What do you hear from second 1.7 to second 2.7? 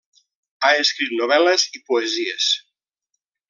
i poesies.